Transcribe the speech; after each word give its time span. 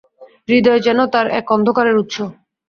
হৃদয় 0.47 0.81
যেন 0.81 0.99
তার 1.13 1.27
এক 1.39 1.45
অন্ধকারের 1.51 1.95
উৎস। 1.97 2.15